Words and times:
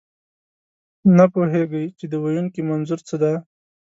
نه 1.17 1.25
پوهېږئ، 1.33 1.85
چې 1.97 2.05
د 2.11 2.13
ویونکي 2.23 2.61
منظور 2.69 2.99
څه 3.07 3.15
دی. 3.21 3.35